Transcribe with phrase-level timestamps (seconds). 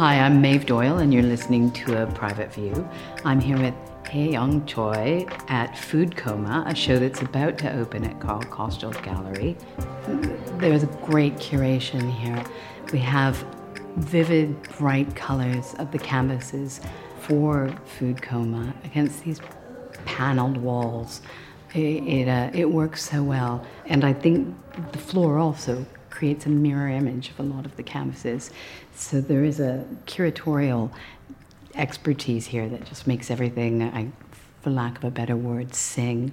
[0.00, 2.88] Hi, I'm Maeve Doyle, and you're listening to A Private View.
[3.22, 3.74] I'm here with
[4.04, 9.58] Hyegyeong Choi at Food Coma, a show that's about to open at Carl Kostyál's Gallery.
[10.56, 12.42] There's a great curation here.
[12.94, 13.44] We have
[13.96, 16.80] vivid, bright colors of the canvases
[17.18, 19.42] for Food Coma against these
[20.06, 21.20] paneled walls.
[21.74, 23.66] It, it, uh, it works so well.
[23.84, 24.56] And I think
[24.92, 28.50] the floor also creates a mirror image of a lot of the canvases.
[28.94, 30.90] So there is a curatorial
[31.74, 34.08] expertise here that just makes everything, I,
[34.60, 36.32] for lack of a better word, sing.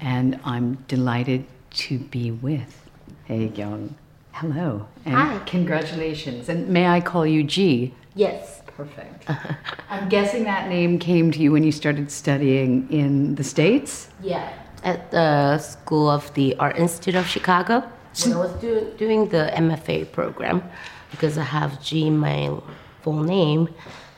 [0.00, 2.88] And I'm delighted to be with
[3.28, 3.94] Hyegyeong.
[4.32, 4.86] Hello.
[5.04, 5.38] And Hi.
[5.46, 6.48] Congratulations.
[6.48, 7.94] And may I call you G?
[8.14, 8.62] Yes.
[8.66, 9.28] Perfect.
[9.90, 14.08] I'm guessing that name came to you when you started studying in the States?
[14.22, 14.52] Yeah.
[14.84, 17.82] At the School of the Art Institute of Chicago.
[18.24, 20.62] When I was do, doing the MFA program,
[21.10, 22.58] because I have G in my
[23.02, 23.68] full name,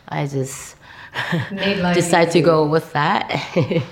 [0.08, 0.76] I just
[1.94, 3.28] decided to go with that.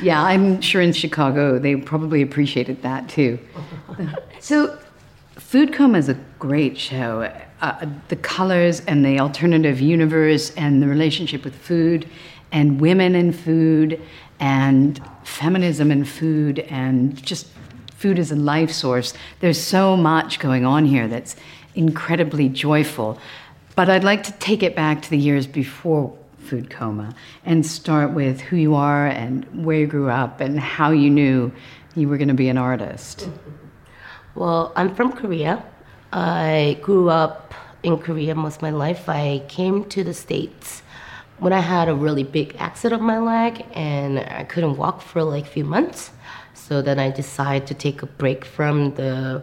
[0.00, 3.38] Yeah, I'm sure in Chicago they probably appreciated that too.
[4.40, 4.78] so,
[5.36, 7.30] Food Coma is a great show.
[7.60, 12.08] Uh, the colors and the alternative universe and the relationship with food
[12.52, 14.00] and women in food
[14.38, 17.48] and feminism in food and just
[17.96, 19.14] food as a life source.
[19.40, 21.36] There's so much going on here that's
[21.74, 23.18] incredibly joyful.
[23.74, 28.12] But I'd like to take it back to the years before food coma and start
[28.12, 31.52] with who you are and where you grew up and how you knew
[31.94, 33.28] you were going to be an artist.
[34.36, 35.64] Well, I'm from Korea.
[36.12, 39.08] I grew up in Korea most of my life.
[39.08, 40.82] I came to the States
[41.38, 45.22] when I had a really big accident on my leg and I couldn't walk for
[45.22, 46.10] like a few months.
[46.66, 49.42] So then I decided to take a break from the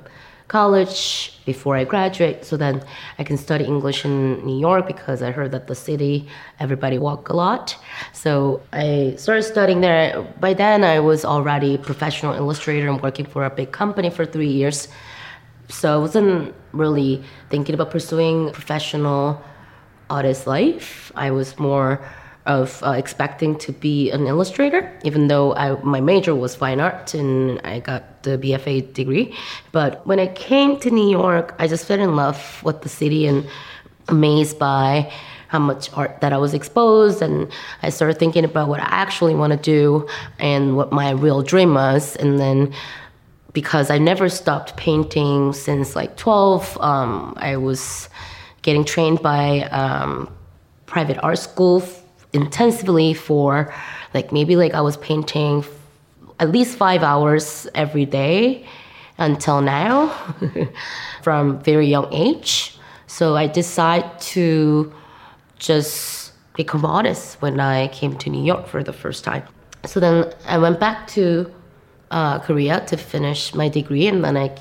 [0.50, 2.84] college before I graduate so then
[3.18, 6.28] I can study English in New York because I heard that the city
[6.60, 7.78] everybody walk a lot.
[8.12, 10.22] So I started studying there.
[10.42, 14.26] By then I was already a professional illustrator and working for a big company for
[14.26, 14.90] 3 years.
[15.70, 19.42] So I wasn't really thinking about pursuing professional
[20.10, 21.12] artist life.
[21.16, 22.02] I was more
[22.46, 27.14] of uh, expecting to be an illustrator, even though I, my major was fine art
[27.14, 29.36] and I got the BFA degree.
[29.72, 33.28] But when I came to New York, I just fell in love with the city
[33.28, 33.48] and
[34.10, 35.12] amazed by
[35.48, 37.22] how much art that I was exposed.
[37.22, 37.50] And
[37.82, 40.08] I started thinking about what I actually want to do
[40.40, 42.16] and what my real dream was.
[42.18, 42.74] And then
[43.54, 46.78] because I never stopped painting since like 12.
[46.82, 48.10] Um, I was
[48.64, 50.34] getting trained by um,
[50.88, 51.82] private art school
[52.34, 53.74] intensively for
[54.14, 55.70] like maybe like I was painting f-
[56.40, 58.66] at least five hours every day
[59.18, 60.10] until now
[61.24, 62.78] from very young age.
[63.08, 64.92] So I decided to
[65.60, 69.44] just become artist when I came to New York for the first time.
[69.86, 71.52] So then I went back to
[72.12, 74.56] uh, Korea to finish my degree, and then I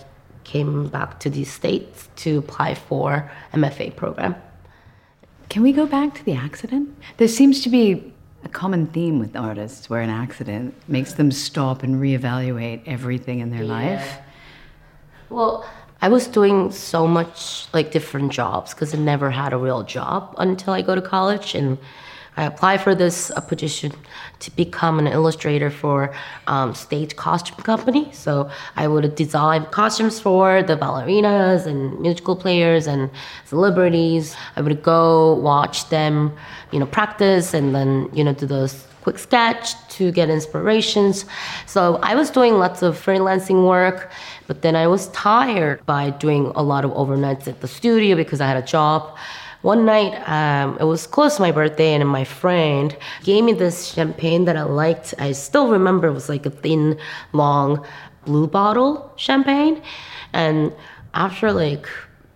[0.45, 4.35] came back to the States to apply for MFA program.
[5.53, 6.97] Can we go back to the accident?
[7.19, 8.11] There seems to be
[8.43, 13.51] a common theme with artists where an accident makes them stop and reevaluate everything in
[13.51, 14.17] their life.
[15.29, 15.67] Well,
[16.01, 20.35] I was doing so much like different jobs because I never had a real job
[20.39, 21.77] until I go to college, and
[22.37, 23.93] I applied for this uh, position
[24.41, 26.15] to become an illustrator for
[26.47, 28.11] um, stage costume company.
[28.13, 33.11] So I would design costumes for the ballerinas and musical players and
[33.45, 34.35] celebrities.
[34.57, 36.35] I would go watch them,
[36.71, 41.27] you know, practice and then you know do those quick sketch to get inspirations.
[41.67, 44.11] So I was doing lots of freelancing work,
[44.47, 48.41] but then I was tired by doing a lot of overnights at the studio because
[48.41, 49.17] I had a job.
[49.63, 53.87] One night, um, it was close to my birthday, and my friend gave me this
[53.87, 55.15] champagne that I liked.
[55.19, 56.99] I still remember it was like a thin,
[57.33, 57.85] long
[58.25, 59.81] blue bottle champagne.
[60.33, 60.73] And
[61.15, 61.87] after like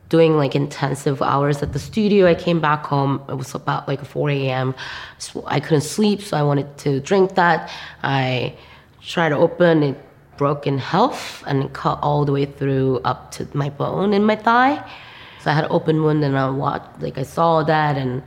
[0.09, 2.27] doing like intensive hours at the studio.
[2.27, 3.23] I came back home.
[3.29, 4.75] It was about like 4 a.m.
[5.19, 7.71] So I couldn't sleep, so I wanted to drink that.
[8.03, 8.55] I
[9.03, 9.97] tried to open it,
[10.37, 14.37] broke in half and cut all the way through up to my bone in my
[14.37, 14.85] thigh.
[15.47, 18.21] So I had an open wound, and I watched, like I saw that and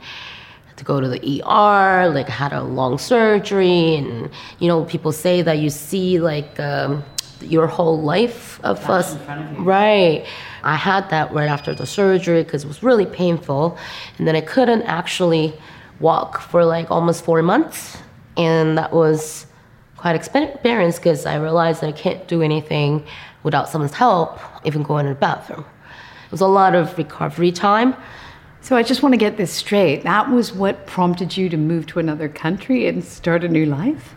[0.68, 2.08] had to go to the ER.
[2.08, 6.58] Like had a long surgery, and you know people say that you see like.
[6.58, 7.04] Um,
[7.42, 9.16] your whole life of us.
[9.58, 10.26] Right.
[10.62, 13.78] I had that right after the surgery because it was really painful.
[14.18, 15.54] And then I couldn't actually
[16.00, 17.96] walk for like almost four months.
[18.36, 19.46] And that was
[19.96, 23.06] quite experience because I realized that I can't do anything
[23.42, 25.64] without someone's help, even going to the bathroom.
[26.30, 27.96] It was a lot of recovery time.
[28.60, 30.04] So I just want to get this straight.
[30.04, 34.14] That was what prompted you to move to another country and start a new life?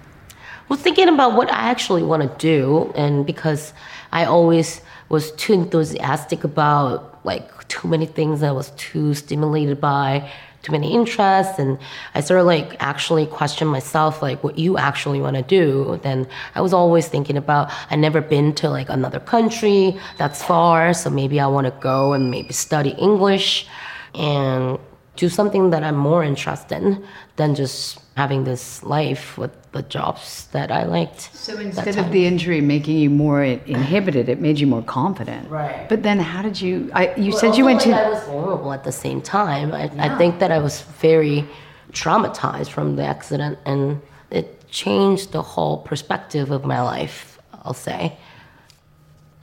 [0.69, 3.73] Well, thinking about what I actually want to do, and because
[4.11, 10.31] I always was too enthusiastic about like too many things, I was too stimulated by
[10.63, 11.77] too many interests, and
[12.15, 15.99] I sort of like actually question myself, like what you actually want to do.
[16.01, 20.93] Then I was always thinking about I never been to like another country that's far,
[20.93, 23.67] so maybe I want to go and maybe study English
[24.15, 24.79] and
[25.15, 27.05] do something that I'm more interested in
[27.35, 31.21] than just having this life with the jobs that I liked.
[31.35, 35.49] So instead of the injury making you more inhibited, it made you more confident.
[35.49, 35.87] Right.
[35.89, 36.89] But then how did you?
[36.93, 37.95] I, you But said you went also, to.
[37.95, 39.71] like, I was vulnerable at the same time.
[39.73, 40.13] I, Yeah.
[40.13, 41.45] I think that I was very
[41.91, 44.01] traumatized from the accident, and
[44.31, 47.39] it changed the whole perspective of my life.
[47.65, 48.17] I'll say.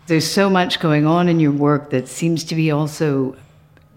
[0.07, 3.37] There's so much going on in your work that seems to be also,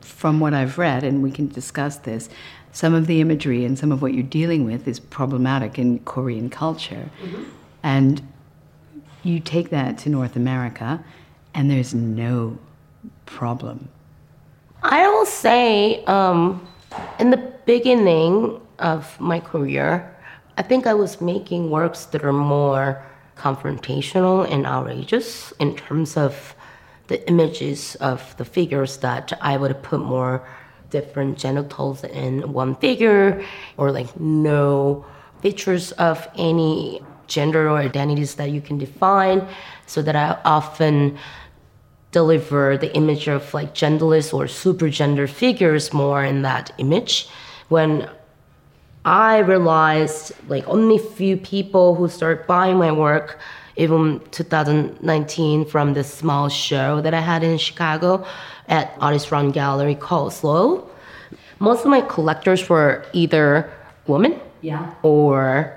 [0.04, 2.30] from what I've read, and we can discuss this,
[2.72, 6.50] some of the imagery and some of what you're dealing with is problematic in Korean
[6.50, 7.10] culture.
[7.84, 8.22] And
[9.24, 11.04] you take that to North America,
[11.54, 12.58] and there's no
[13.26, 13.90] problem.
[14.82, 16.68] I will say, um,
[17.20, 20.10] in the beginning of my career,
[20.58, 23.04] I think I was making works that are more
[23.38, 26.56] confrontational and outrageous in terms of
[27.14, 30.34] the images of the figures that I would put more
[30.90, 33.46] different genitals in one figure
[33.78, 35.06] or like no
[35.44, 39.48] features of any gender or identities that you can define
[39.86, 41.20] so that I often
[42.12, 47.28] deliver the image of like genderless or super gender figures more in that image.
[47.70, 48.10] When
[49.06, 53.38] i realized like only few people who start buying my work
[53.76, 58.26] even 2019 from this small show that i had in chicago
[58.68, 60.88] at artist run gallery called slow
[61.60, 63.72] most of my collectors were either
[64.08, 64.94] women Yeah.
[65.02, 65.74] or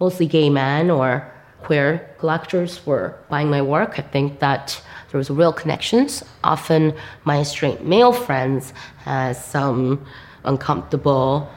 [0.00, 1.30] mostly gay men or
[1.62, 3.98] queer collectors were buying my work.
[3.98, 6.22] I think that there was real connections.
[6.42, 6.92] Often
[7.24, 10.04] my straight male friends had some
[10.44, 11.48] uncomfortable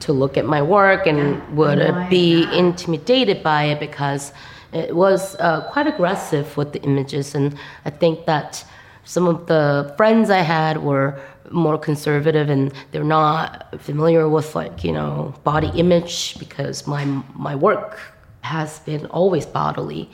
[0.00, 4.32] to look at my work and would be intimidated by it because
[4.74, 8.64] it was uh, quite aggressive with the images and I think that
[9.04, 14.82] some of the friends I had were more conservative and they're not familiar with like
[14.82, 17.04] you know body image because my
[17.34, 18.00] my work
[18.40, 20.10] has been always bodily.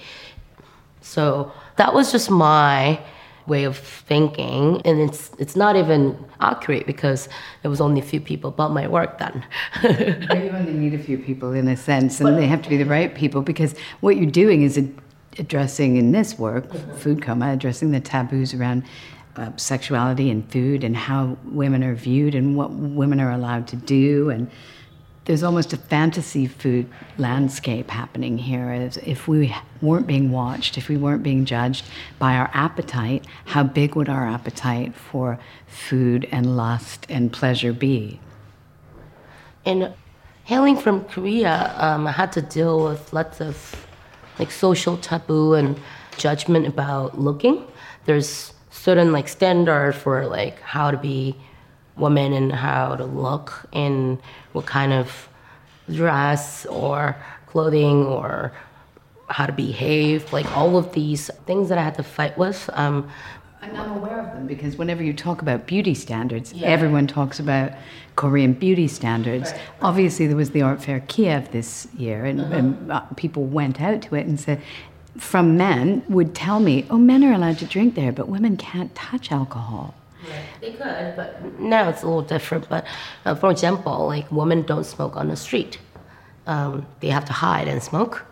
[1.01, 3.01] So that was just my
[3.55, 3.77] way of
[4.13, 6.01] thinking and it's it's not even
[6.41, 7.29] accurate because
[7.63, 9.45] there was only a few people bought my work then
[9.83, 12.77] But you only need a few people in a sense, and they have to be
[12.77, 14.79] the right people because what you're doing is
[15.39, 18.85] addressing in this work, food coma, addressing the taboos around
[19.37, 23.77] uh, sexuality and food and how women are viewed and what women are allowed to
[23.77, 24.31] do.
[24.31, 24.51] And
[25.31, 28.91] there's almost a fantasy food landscape happening here.
[29.07, 31.85] If we weren't being watched, if we weren't being judged
[32.19, 35.39] by our appetite, how big would our appetite for
[35.69, 38.19] food and lust and pleasure be?
[39.65, 39.95] And
[40.43, 43.87] hailing from Korea, um, I had to deal with lots of
[44.41, 45.79] like social taboo and
[46.17, 47.65] judgment about looking.
[48.05, 51.37] There's certain like standard for like how to be
[51.97, 54.19] woman and how to look and
[54.53, 55.29] what kind of
[55.93, 57.17] dress or
[57.47, 58.53] clothing or
[59.29, 60.33] how to behave.
[60.33, 62.69] Like all of these things that I had to fight with.
[62.73, 63.11] Um,
[63.63, 67.73] And I'm aware of them because whenever you talk about beauty standards, everyone talks about
[68.17, 69.53] Korean beauty standards.
[69.83, 74.01] Obviously, there was the Art Fair Kiaf this year, and, and uh, people went out
[74.03, 74.63] to it and said,
[75.19, 78.95] from men, would tell me, oh, men are allowed to drink there, but women can't
[78.95, 79.95] touch alcohol.
[80.61, 82.69] They could, but now it's a little different.
[82.69, 82.87] But
[83.25, 85.79] uh, for example, like women don't smoke on the street;
[86.47, 88.25] um, they have to hide and smoke.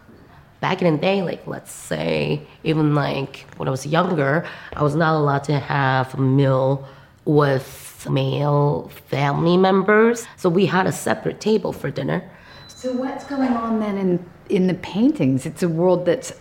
[0.60, 4.94] Back in the day, like let's say, even like when I was younger, I was
[4.94, 6.86] not allowed to have a meal
[7.24, 10.26] with male family members.
[10.36, 12.28] So we had a separate table for dinner.
[12.66, 15.46] So, what's going on then in, in the paintings?
[15.46, 16.32] It's a world that's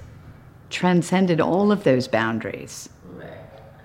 [0.69, 2.89] transcended all of those boundaries.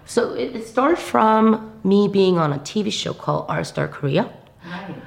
[0.04, 4.30] So it, it started from me being on a TV show called Art Star Korea.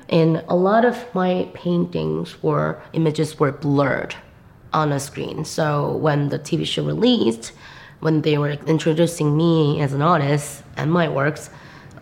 [0.09, 4.15] And a lot of my paintings were images were blurred
[4.73, 5.45] on a screen.
[5.45, 7.53] So when the TV show released,
[8.01, 11.49] when they were introducing me as an artist and my works,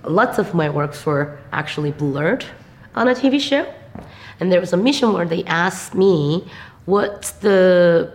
[0.03, 2.45] lots of my works were actually blurred
[2.95, 3.71] on a TV show.
[4.39, 6.45] And there was a mission where they asked me,
[6.85, 8.11] what's the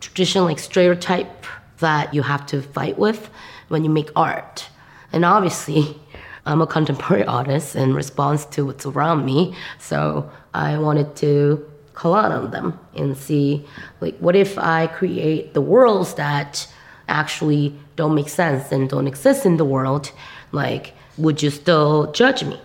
[0.00, 1.46] traditional like stereotype
[1.82, 3.30] that you have to fight with
[3.68, 4.68] when you make art?
[5.12, 6.00] And obviously,
[6.46, 9.54] I'm a contemporary artist in response to what's around me.
[9.78, 13.64] So I wanted to collide on them and see
[14.00, 16.66] like what if I create the worlds that
[17.08, 20.10] actually don't make sense and don't exist in the world,
[20.50, 22.60] like would you still judge me?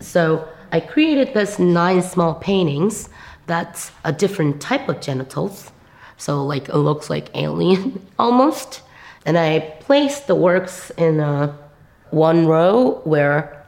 [0.00, 3.08] So I created this nine small paintings
[3.46, 5.70] that's a different type of genitals.
[6.22, 8.82] So like it looks like alien almost.
[9.26, 11.58] And I placed the works in a
[12.10, 13.66] one row where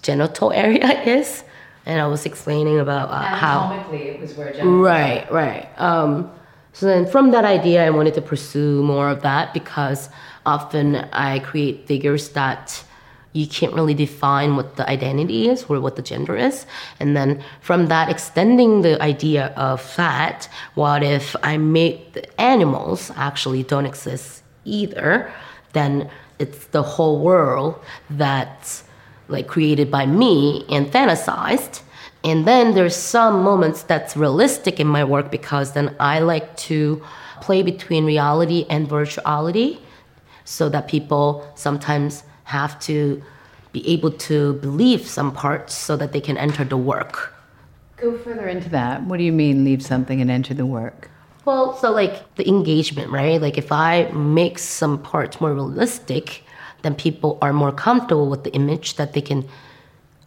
[0.00, 1.44] genital area is
[1.84, 5.68] and I was explaining about uh, how it was where genital right, right.
[5.76, 6.30] Um,
[6.72, 10.08] so then from that idea, I wanted to pursue more of that because
[10.46, 12.84] often I create figures that
[13.32, 16.66] you can't really define what the identity is or what the gender is.
[17.00, 23.10] And then from that, extending the idea of fat, what if I make the animals
[23.16, 25.32] actually don't exist either?
[25.72, 28.84] Then it's the whole world that's
[29.28, 31.80] like created by me and fantasized.
[32.24, 37.02] And then there's some moments that's realistic in my work because then I like to
[37.40, 39.78] play between reality and virtuality
[40.44, 43.22] so that people sometimes have to
[43.72, 47.34] be able to believe some parts so that they can enter the work.
[47.96, 49.02] Go further into that.
[49.08, 51.08] What do you mean leave something and enter the work?
[51.44, 53.40] Well, so like the engagement, right?
[53.40, 56.44] Like if I make some parts more realistic,
[56.82, 59.48] then people are more comfortable with the image that they can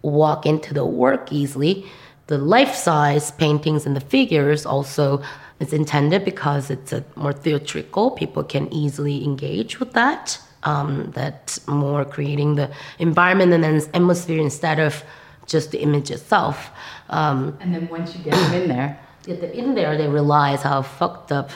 [0.01, 1.85] walk into the work easily.
[2.27, 5.21] The life size paintings and the figures also
[5.59, 8.11] is intended because it's a more theatrical.
[8.11, 10.39] People can easily engage with that.
[10.65, 15.03] Um, that's more creating the environment and then atmosphere instead of
[15.45, 16.71] just the image itself.
[17.09, 20.63] Um, And then once you get them in there, get them in there, they realize
[20.63, 21.51] how fucked up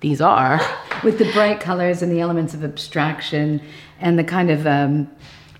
[0.00, 0.60] these are.
[1.04, 3.60] with the bright colors and the elements of abstraction
[4.00, 5.10] and the kind of um,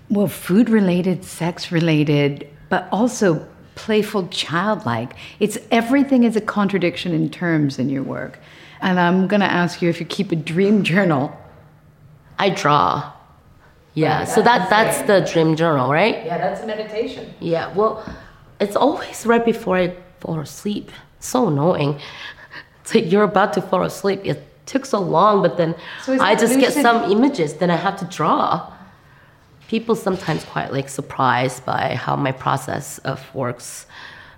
[0.09, 7.29] well food related sex related but also playful childlike it's everything is a contradiction in
[7.29, 8.39] terms in your work
[8.81, 11.37] and i'm going to ask you if you keep a dream journal
[12.39, 13.11] I draw.
[13.93, 16.23] Yeah, Right, so that's that that's the dream journal, right?
[16.23, 18.03] yeah that's a meditation Yeah, well,
[18.59, 20.91] it's always right before I fall asleep.
[21.19, 21.99] So annoying.
[22.81, 24.21] It's like you're about to fall asleep.
[24.23, 27.97] It took so long, but then So I just get some images, then I have
[27.99, 28.71] to draw.
[29.67, 33.87] People sometimes quite like surprised by how my process of works.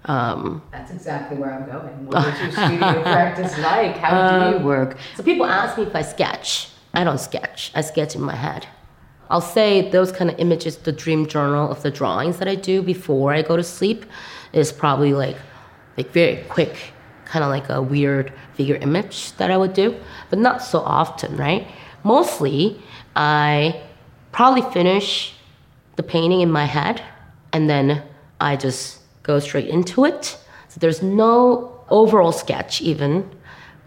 [0.05, 4.11] Um, that's exactly where i'm going what is your studio practice like how
[4.51, 6.69] do you work so people ask me if I sketch.
[6.93, 7.71] I don't sketch.
[7.75, 8.67] I sketch in my head.
[9.29, 12.81] I'll say those kind of images, the dream journal of the drawings that I do
[12.81, 14.05] before I go to sleep,
[14.53, 15.37] is probably like,
[15.97, 16.75] like very quick,
[17.25, 19.95] kind of like a weird figure image that I would do,
[20.31, 21.67] but not so often, right?
[22.03, 22.81] Mostly,
[23.15, 23.83] I
[24.31, 25.35] probably finish
[25.95, 27.03] the painting in my head,
[27.53, 28.01] and then
[28.41, 30.37] I just go straight into it.
[30.69, 33.29] So there's no overall sketch even.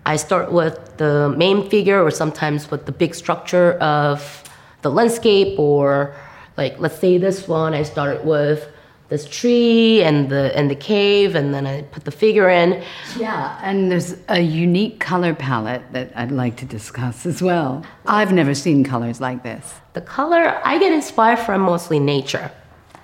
[0.05, 4.43] I start with the main figure or sometimes with the big structure of
[4.83, 6.15] the landscape or
[6.57, 8.69] like let's say this one I started with
[9.13, 12.83] this tree and the and the cave and then I put the figure in.
[13.19, 17.85] Yeah, and there's a unique color palette that I'd like to discuss as well.
[18.07, 19.75] I've never seen colors like this.
[19.93, 22.51] The color I get inspired from mostly nature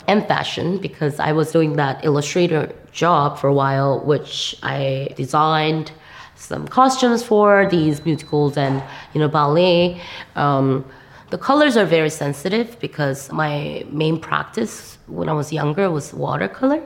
[0.07, 5.93] and fashion because I was doing that illustrator job for a while which I designed
[6.39, 10.01] some costumes for these musicals and you know ballet.
[10.37, 10.85] Um,
[11.31, 16.83] the colors are very sensitive because my main practice when I was younger was watercolor.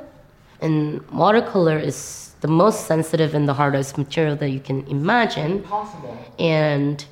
[0.61, 5.63] And watercolor is the most sensitive and the hardest material that you can imagine.
[5.63, 6.17] Possible.
[6.39, 7.05] And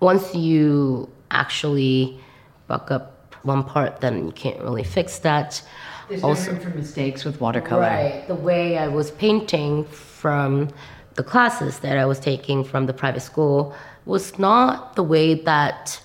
[0.00, 2.20] once you actually
[2.68, 5.62] buck up one part, then you can't really fix that.
[6.08, 7.82] There's no room for mistakes with watercolor.
[7.82, 8.24] Right.
[8.28, 10.68] The way I was painting from
[11.14, 16.00] the classes that I was taking from the private school was not the way that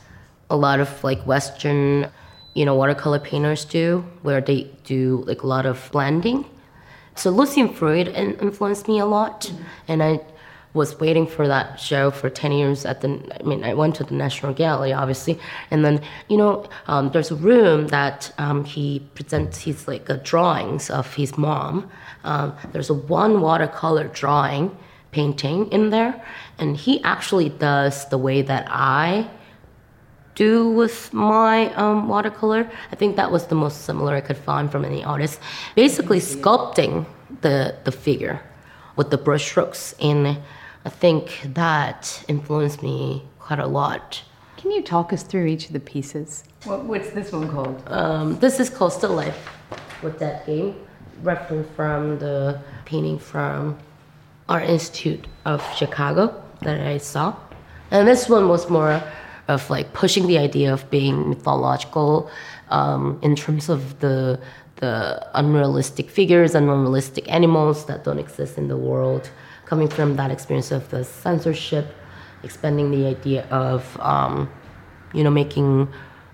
[0.50, 2.10] a lot of like Western,
[2.54, 6.46] you know, watercolor painters do, where they do like a lot of blending.
[7.16, 9.52] So Lucian Freud influenced me a lot,
[9.88, 10.22] and I
[10.74, 13.10] was waiting for that show for 10 years at the
[13.40, 15.40] i mean i went to the national gallery obviously
[15.72, 16.00] and then
[16.30, 21.16] you know um, there's a room that um, he presents his like uh, drawings of
[21.16, 21.90] his mom
[22.24, 24.76] um, there's a one watercolor drawing
[25.18, 26.14] painting in there
[26.60, 29.28] and he actually does the way that i
[30.38, 32.70] do with my um, watercolor.
[32.92, 35.40] I think that was the most similar I could find from any artist.
[35.76, 37.08] Basically, sculpting
[37.42, 38.40] the the figure
[38.96, 40.38] with the brush strokes, and
[40.86, 41.24] I think
[41.56, 44.22] that influenced me quite a lot.
[44.58, 46.44] Can you talk us through each of the pieces?
[46.66, 47.84] What, what's this one called?
[47.88, 49.42] Um, this is called Still Life
[50.04, 50.76] with Dead Game,
[51.24, 53.78] reference from the painting from
[54.50, 57.36] Art Institute of Chicago that I saw.
[57.92, 59.02] And this one was more
[59.48, 62.30] of like pushing the idea of being mythological
[62.70, 64.40] um, in terms of the
[64.78, 69.32] the unrealistic figures and unrealistic animals that don't exist in the world,
[69.66, 71.88] coming from that experience of the censorship,
[72.44, 74.48] expanding the idea of um,
[75.14, 75.88] you know making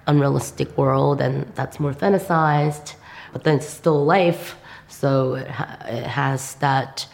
[0.08, 2.96] unrealistic world and that's more fantasized,
[3.32, 4.58] but then it's still life,
[4.89, 7.08] so it, ha- it has that.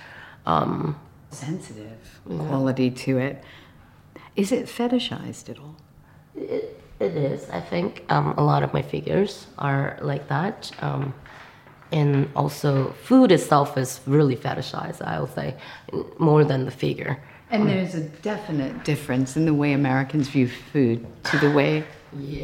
[0.49, 0.99] Um,
[1.31, 3.43] sensitive quality to it.
[4.35, 5.75] Is it fetishized at all?
[6.35, 7.49] It, it is.
[7.49, 10.71] I think um, a lot of my figures are like that.
[10.81, 11.13] Um,
[11.91, 15.55] and also, food itself is really fetishized, I would say,
[16.19, 17.21] more than the figure.
[17.51, 21.83] And there's a definite difference in the way Americans view food to the way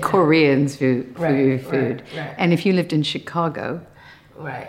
[0.02, 1.14] Koreans view, view
[1.56, 2.02] Right, food.
[2.16, 2.36] right, right.
[2.40, 3.86] And if you lived in Chicago,
[4.38, 4.68] Right.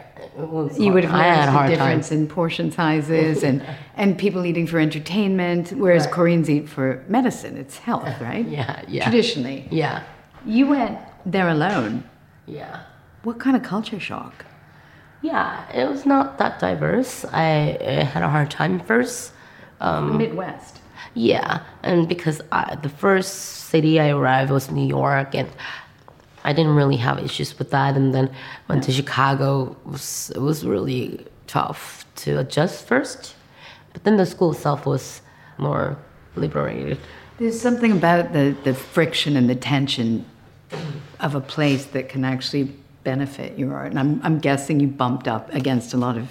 [0.78, 1.86] You would have I had a noticed hard the time.
[1.88, 6.12] difference in portion sizes and, and people eating for entertainment, whereas Right.
[6.14, 7.56] Koreans eat for medicine.
[7.56, 8.46] It's health, right?
[8.46, 9.02] Yeah, yeah.
[9.02, 9.66] Traditionally.
[9.70, 10.02] Yeah,
[10.44, 12.04] You went there alone.
[12.46, 12.80] yeah.
[13.24, 14.44] What kind of culture shock?
[15.20, 17.24] Yeah, it was not that diverse.
[17.32, 19.32] I, I had a hard time first.
[19.80, 20.78] Um, Midwest.
[21.14, 23.34] Yeah, and because I, the first
[23.70, 25.48] city I arrived was New York, and
[26.46, 27.96] I didn't really have issues with that.
[27.96, 28.30] And then
[28.68, 29.76] went to Chicago.
[29.84, 33.34] It was, it was really tough to adjust first,
[33.92, 35.20] but then the school itself was
[35.58, 35.98] more
[36.34, 36.98] liberated.
[37.38, 40.24] There's something about the, the friction and the tension
[41.20, 42.74] of a place that can actually
[43.04, 43.90] benefit your art.
[43.90, 46.28] And I'm, I'm guessing you bumped up against a lot of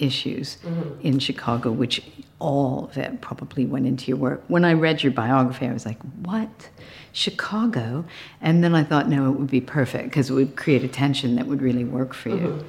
[0.00, 0.58] issues
[1.02, 2.02] in Chicago, which
[2.38, 4.42] all of it probably went into your work.
[4.48, 6.68] When I read your biography, I was like, what?
[7.12, 8.04] Chicago?
[8.40, 11.36] And then I thought, no, it would be perfect because it would create a tension
[11.36, 12.64] that would really work for you.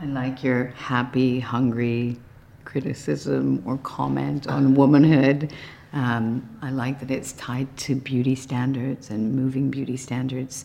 [0.00, 2.18] I like your happy, hungry
[2.64, 5.52] criticism or comment on womanhood.
[5.92, 10.64] Um, I like that it's tied to beauty standards and moving beauty standards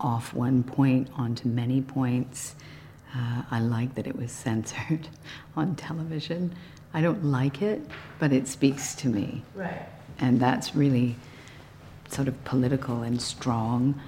[0.00, 2.56] off one point onto many points.
[3.14, 5.08] Uh, I like that it was censored
[5.56, 6.54] on television.
[6.94, 7.82] I don't like it,
[8.18, 9.42] but it speaks to me.
[9.54, 9.86] Right.
[10.18, 11.16] And that's really
[12.08, 14.00] sort of political and strong.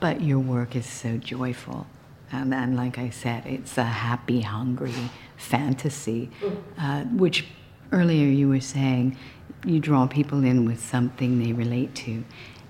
[0.00, 1.86] But your work is so joyful.
[2.32, 6.30] And, and like I said, it's a happy, hungry fantasy,
[6.78, 7.46] uh, which
[7.92, 9.16] earlier you were saying
[9.64, 12.24] you draw people in with something they relate to.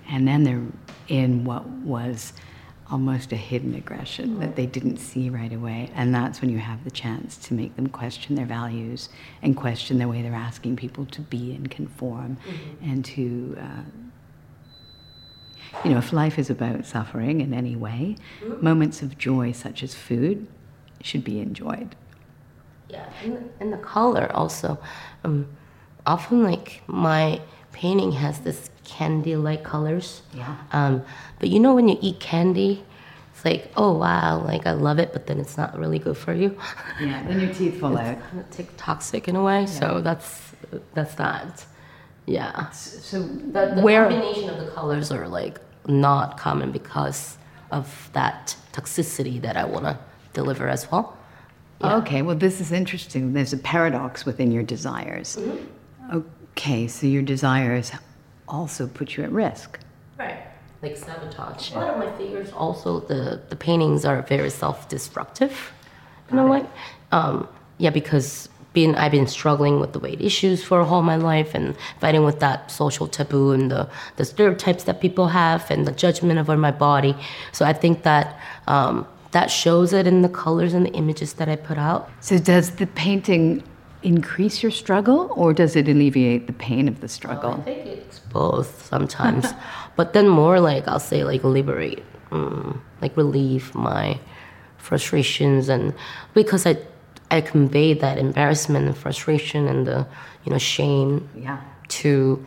[0.09, 0.63] And then they're
[1.09, 2.33] in what was
[2.91, 5.91] almost a hidden aggression that they didn't see right away.
[5.95, 9.09] And that's when you have the chance to make them question their values
[9.43, 12.37] and question the way they're asking people to be and conform
[12.83, 13.57] and to.
[13.61, 13.83] Uh,
[15.85, 18.17] you know, if life is about suffering in any way,
[18.61, 20.47] moments of joy such as food
[21.03, 21.97] should be enjoyed.
[22.89, 24.79] Yeah, and the, and the color also.
[25.25, 25.49] Um,
[26.07, 27.41] often, like my
[27.73, 30.23] painting has this candy-like colors.
[30.33, 30.57] Yeah.
[30.73, 31.03] Um,
[31.39, 32.85] but you know when you eat candy,
[33.35, 36.33] it's like, oh wow, like I love it, but then it's not really good for
[36.33, 36.57] you.
[37.01, 38.21] Yeah, then your teeth fall out.
[38.31, 39.67] kind of take toxic in a way.
[39.67, 40.53] So that's
[40.95, 41.67] that's that.
[42.27, 42.71] Yeah.
[42.71, 47.37] So, The, the where combination of the colors are like not common because
[47.71, 49.99] of that toxicity that I want to
[50.33, 51.17] deliver as well.
[51.83, 53.35] Okay, well, this is interesting.
[53.35, 55.39] There's a paradox within your desires.
[56.11, 57.93] Okay, so your desires
[58.49, 59.79] also put you at risk.
[60.19, 60.39] Right.
[60.83, 61.73] Like sabotage.
[61.73, 65.73] A lot of my figures also the the paintings are very self-destructive.
[66.31, 66.71] You know what?
[67.13, 71.55] Um, yeah, because being I've been struggling with the weight issues for all my life
[71.55, 75.93] and fighting with that social taboo and the, the stereotypes that people have and the
[75.93, 77.17] judgment over my body.
[77.53, 81.49] So I think that um, that shows it in the colors and the images that
[81.49, 82.11] I put out.
[82.21, 83.63] So, does the painting
[84.05, 87.55] increase your struggle or does it alleviate the pain of the struggle?
[87.55, 89.47] I think it's both sometimes,
[89.97, 94.19] but then more like I'll say like liberate, mm, like relieve my
[94.79, 95.95] frustrations and
[96.35, 96.77] because I
[97.31, 100.07] I convey that embarrassment and frustration and the
[100.45, 101.59] you know shame Yeah.
[102.01, 102.45] to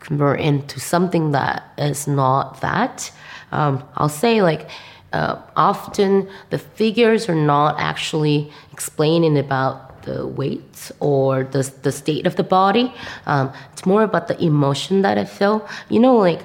[0.00, 3.10] convert into something that is not that.
[3.52, 4.68] Um, I'll say like
[5.12, 12.26] uh, often the figures are not actually explaining about the weight or the, the state
[12.26, 12.92] of the body.
[13.26, 15.68] Um, it's more about the emotion that I feel.
[15.88, 16.40] You know, like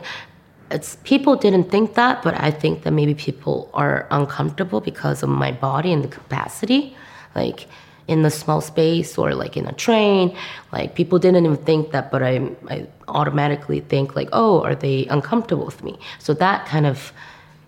[0.71, 5.29] it's people didn't think that, but I think that maybe people are uncomfortable because of
[5.29, 6.95] my body and the capacity.
[7.35, 7.67] Like
[8.07, 10.35] in the small space or like in a train.
[10.71, 15.05] Like people didn't even think that, but I, I automatically think like, oh, are they
[15.07, 15.97] uncomfortable with me?
[16.19, 17.11] So that kind of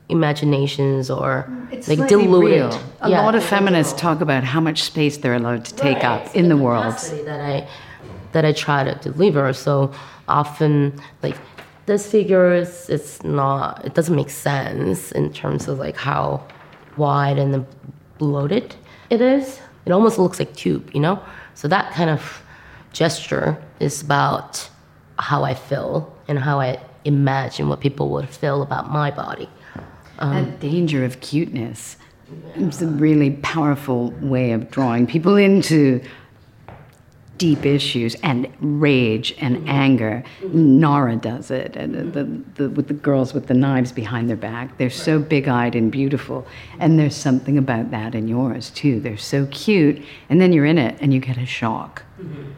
[0.10, 2.52] imaginations or mm, It's like slightly diluted.
[2.74, 2.82] real.
[3.02, 4.00] A Yeah, lot of feminists real.
[4.00, 6.94] talk about how much space they're allowed to take Right, up it's in the world.
[7.26, 7.68] that I
[8.34, 9.54] that I try to deliver.
[9.54, 9.92] So
[10.28, 11.38] often, like
[11.86, 16.44] this figure is it's not it doesn't make sense in terms of like how
[16.98, 17.66] wide and
[18.18, 18.76] bloated
[19.10, 19.60] it is.
[19.86, 21.20] It almost looks like tube, you know.
[21.56, 22.42] So that kind of
[22.94, 24.70] gesture is about
[25.20, 29.50] how I feel and how I imagine what people would feel about my body.
[30.20, 31.98] Um, that danger of cuteness.
[32.56, 36.02] It's a really powerful way of drawing people into
[37.38, 39.70] deep issues and rage and mm-hmm.
[39.70, 40.24] anger.
[40.42, 40.80] Mm-hmm.
[40.80, 42.24] Nara does it, and the,
[42.56, 44.78] the, with the girls with the knives behind their back.
[44.78, 46.48] They're so big-eyed and beautiful,
[46.80, 49.00] and there's something about that in yours too.
[49.00, 52.04] They're so cute, and then you're in it and you get a shock.
[52.20, 52.52] Mm-hmm.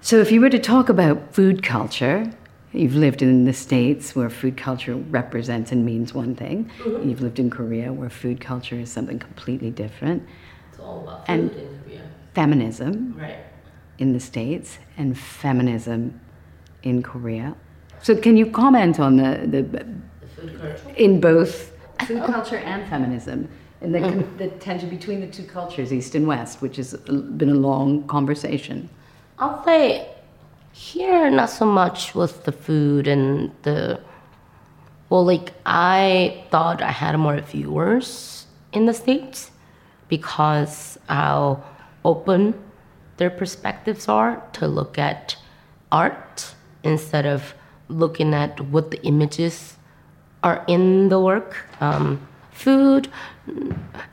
[0.00, 2.32] So, if you were to talk about food culture,
[2.72, 6.70] you've lived in the States where food culture represents and means one thing.
[6.78, 7.08] Mm-hmm.
[7.08, 10.22] You've lived in Korea where food culture is something completely different.
[10.70, 12.00] It's all about And- food in Korea.
[12.34, 13.36] Feminism Right.
[13.98, 16.18] in the States and feminism
[16.82, 17.54] in Korea.
[18.02, 19.86] So, can you comment on the, the The
[20.34, 20.94] food culture.
[20.96, 21.72] in both
[22.06, 23.48] food culture and feminism?
[23.82, 27.50] And the, con- the tension between the two cultures, East and West, which has been
[27.50, 28.88] a long conversation.
[29.38, 30.08] I'll say
[30.82, 34.00] here, not so much with the food and the.
[35.08, 39.50] Well, like, I thought I had more viewers in the States
[40.08, 41.62] because how
[42.04, 42.54] open
[43.18, 45.36] their perspectives are to look at
[45.92, 47.54] art instead of
[47.88, 49.76] looking at what the images
[50.42, 51.66] are in the work.
[51.80, 53.08] Um, food,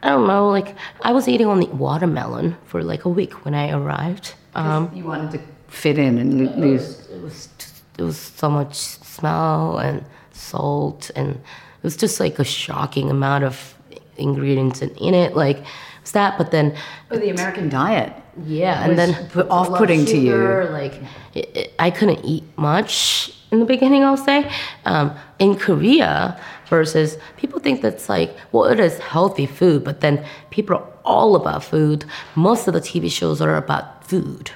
[0.03, 3.71] I don't know, like, I was eating only watermelon for like a week when I
[3.71, 4.35] arrived.
[4.53, 7.07] Um, you wanted to fit in and lo- lose.
[7.09, 7.49] it was
[7.97, 13.43] it was so much smell and salt and it was just like a shocking amount
[13.43, 13.75] of
[14.17, 15.63] ingredients in, in it like
[16.01, 16.75] it's that but then
[17.11, 18.13] Oh, the American diet.
[18.45, 20.37] yeah and then put- it's a lot of off-putting to you.
[20.71, 20.93] like
[21.33, 24.49] it, it- i couldn't eat much in the beginning i'll say
[24.85, 30.23] um, in korea versus people think that's like well it is healthy food but then
[30.51, 32.05] people are all about food
[32.35, 34.51] most of the tv shows are about food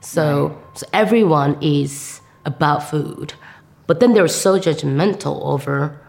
[0.00, 3.34] so, so everyone is about food.
[3.86, 6.00] But then they're so judgmental over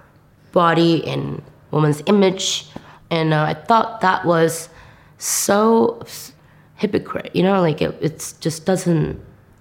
[0.51, 2.67] body and woman's image.
[3.11, 4.69] And uh, i thought that was
[5.17, 6.01] so
[6.75, 9.19] hypocrite you know like it it's just doesn't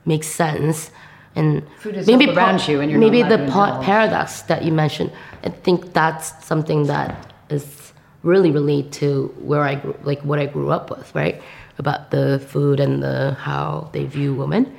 [0.09, 0.91] make sense.
[1.37, 3.39] And Food is all around you and you're maybe the
[3.83, 5.13] paradox that you mentioned
[5.45, 7.93] i think that's something that is
[8.25, 11.41] really relate to where i grew like what i grew up with right
[11.79, 14.79] about the food and the how they view women.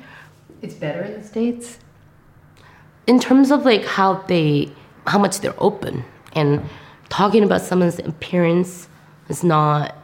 [0.62, 1.78] It's better in the States?
[3.06, 4.70] in terms of like how they
[5.06, 6.62] how much they're open and
[7.08, 8.88] talking about someone's appearance
[9.28, 9.96] is not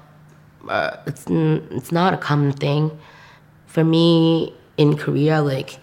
[0.69, 2.91] uh, it's n- it's not a common thing.
[3.67, 5.79] For me in korea like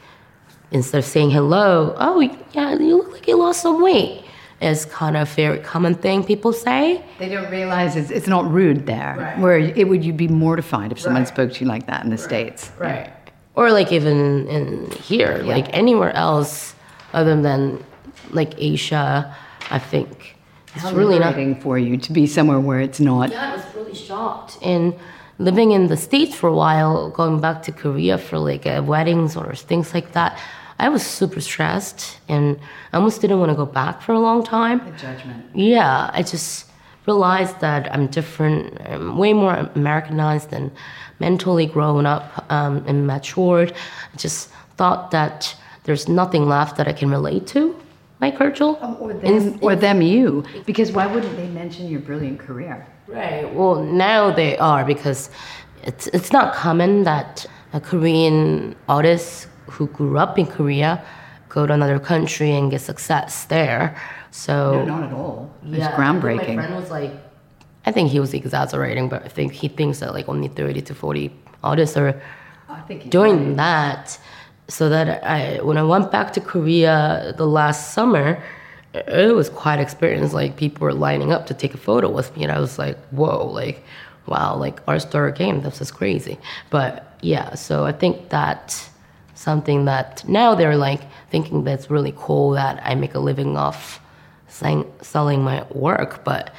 [0.71, 2.19] instead of saying hello oh
[2.53, 4.22] yeah you look like you lost some weight
[4.63, 8.49] is kind of a very common thing people say They don't realize it's, it's not
[8.49, 9.15] rude there.
[9.17, 9.39] right.
[9.39, 12.17] Where it would you be mortified if someone spoke to you like that in the
[12.17, 12.71] States.
[12.79, 13.09] Right.
[13.55, 16.73] Or like even in here, like anywhere else
[17.13, 17.83] other than
[18.31, 19.35] like Asia,
[19.69, 20.35] I think
[20.75, 21.61] it's How really not.
[21.61, 23.29] for you to be somewhere where it's not.
[23.31, 24.57] Yeah, I was really shocked.
[24.63, 24.95] And
[25.37, 29.35] living in the States for a while, going back to Korea for like uh, weddings
[29.35, 30.39] or things like that,
[30.79, 32.59] I was super stressed and
[32.91, 34.79] I almost didn't want to go back for a long time.
[34.85, 35.45] The judgment.
[35.55, 36.69] Yeah, I just
[37.05, 40.71] realized that I'm different, I'm way more Americanized and
[41.19, 43.73] mentally grown up um, and matured.
[44.13, 47.75] I just thought that there's nothing left that I can relate to,
[48.21, 48.77] like Virgil.
[48.99, 50.45] Or them, or them you.
[50.65, 52.87] Because why wouldn't they mention your brilliant career?
[53.07, 53.53] Right.
[53.53, 55.29] Well, now they are because
[55.83, 61.03] it's it's not common that a Korean artist who grew up in Korea
[61.53, 63.95] go to another country and get success there.
[64.31, 65.51] So No, not at all.
[65.63, 66.55] Yeah, groundbreaking.
[66.55, 67.11] My friend was like,
[67.85, 70.95] I think he was exaggerating, but I think he thinks that like only 30 to
[70.95, 71.31] 40
[71.63, 72.19] artists are
[72.69, 74.17] I think he's doing that.
[74.67, 78.41] So that I, when I went back to Korea the last summer,
[78.93, 80.33] it was quite experience.
[80.33, 82.97] Like people were lining up to take a photo with me, and I was like,
[83.11, 83.83] whoa, like,
[84.25, 86.37] wow, like our star game, this is crazy.
[86.69, 88.89] But yeah, so I think that
[89.43, 93.99] something that now they're like thinking that's really cool that I make a living off
[94.47, 96.53] selling, selling my work, but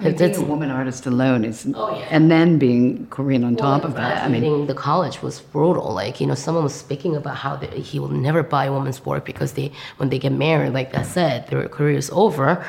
[0.00, 2.06] being a woman artist alone is, oh, yeah.
[2.10, 4.24] and then being Korean on well, top of that.
[4.24, 5.92] I mean, the college was brutal.
[5.92, 9.04] Like you know, someone was speaking about how they, he will never buy a woman's
[9.04, 12.64] work because they, when they get married, like I said, their career is over.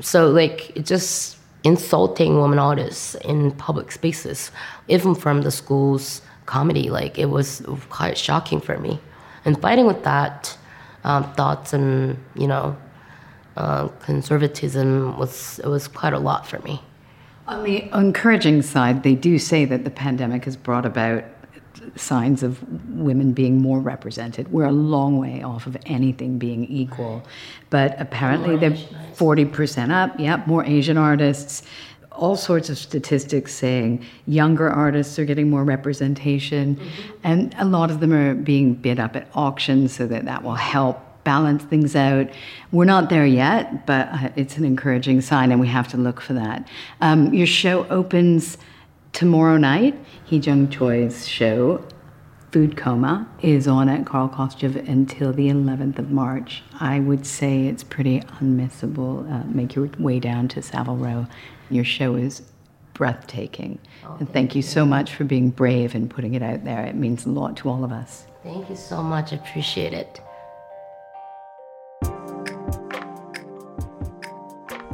[0.00, 4.50] So like just insulting women artists in public spaces,
[4.88, 6.90] even from the school's comedy.
[6.90, 8.98] Like it was quite shocking for me,
[9.44, 10.56] and fighting with that
[11.04, 12.76] um, thoughts and you know
[13.56, 16.80] uh, conservatism was it was quite a lot for me.
[17.48, 21.24] On the encouraging side, they do say that the pandemic has brought about
[21.96, 24.52] signs of women being more represented.
[24.52, 27.24] We're a long way off of anything being equal,
[27.70, 28.76] but apparently they're
[29.14, 30.18] forty percent up.
[30.18, 31.62] Yep, more Asian artists.
[32.14, 37.12] All sorts of statistics saying younger artists are getting more representation, mm-hmm.
[37.24, 40.54] and a lot of them are being bid up at auctions so that that will
[40.54, 42.28] help balance things out.
[42.70, 46.20] We're not there yet, but uh, it's an encouraging sign, and we have to look
[46.20, 46.66] for that.
[47.00, 48.58] Um, your show opens
[49.12, 49.98] tomorrow night.
[50.28, 51.84] Hyegyeong Choi's show,
[52.50, 56.62] Food Coma, is on at Carl Kostyál until the 11th of March.
[56.80, 59.30] I would say it's pretty unmissable.
[59.30, 61.26] Uh, make your way down to Savile Row.
[61.72, 62.42] Your show is
[62.92, 63.78] breathtaking.
[64.04, 66.84] Oh, and thank you, you so much for being brave and putting it out there.
[66.84, 68.26] It means a lot to all of us.
[68.42, 69.32] Thank you so much.
[69.32, 70.20] I appreciate it.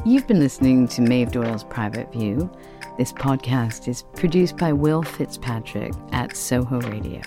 [0.06, 2.48] You've been listening to Maeve Doyle's Private View.
[2.96, 7.20] This podcast is produced by Will Fitzpatrick at Soho Radio.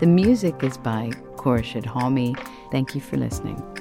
[0.00, 2.36] The music is by Khorshid Halmi.
[2.72, 3.79] Thank you for listening.